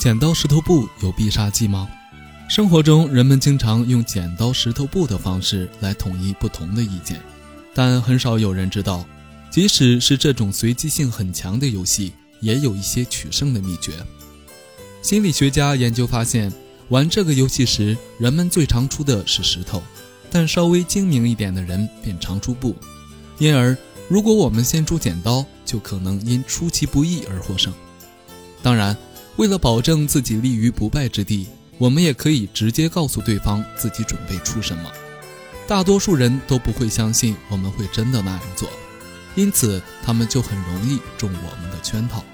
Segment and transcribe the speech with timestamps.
[0.00, 1.88] 剪刀石头布有必杀技吗？
[2.48, 7.20] 生活中，人们经常用剪刀石头布的方式来统一不同的意见，
[7.72, 9.04] 但很少有人知道，
[9.50, 13.92] 即使是这种随机性很强的游戏，也有一些取胜的秘诀。
[15.00, 16.52] 心理学家研究发现，
[16.88, 19.80] 玩这个游戏时，人们最常出的是石头，
[20.28, 22.74] 但稍微精明一点的人便常出布。
[23.38, 23.76] 因而，
[24.08, 27.72] 如果我们先出剪刀，就可能因出其不意而获胜。
[28.66, 28.96] 当然，
[29.36, 31.46] 为了保证自己立于不败之地。
[31.78, 34.90] 我们也可以直接告诉对方自己准备出什么，
[35.68, 38.68] 大多数人都不会相信我们会真的那样做，
[39.36, 42.24] 因此他们就很容易中我们的圈套。